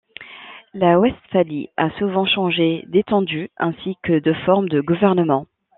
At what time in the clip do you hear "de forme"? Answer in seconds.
4.17-4.67